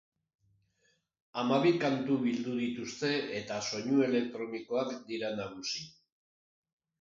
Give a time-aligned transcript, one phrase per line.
[1.41, 3.11] Hamabi kantu bildu dituzte
[3.41, 5.87] eta soinu elektronikoak dira nagusi.